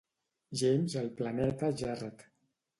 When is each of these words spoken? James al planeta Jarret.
James 0.61 0.95
al 1.03 1.13
planeta 1.21 1.71
Jarret. 1.85 2.29